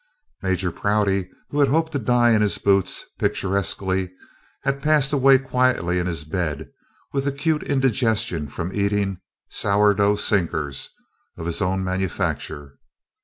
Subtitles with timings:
[0.41, 4.11] Major Prouty, who had hoped to die in his boots, picturesquely,
[4.63, 6.71] had passed away quietly in his bed
[7.13, 9.19] with acute indigestion from eating
[9.51, 10.89] sour dough sinkers
[11.37, 12.79] of his own manufacture.